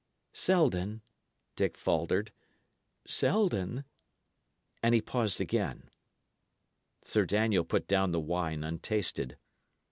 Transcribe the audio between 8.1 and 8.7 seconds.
the wine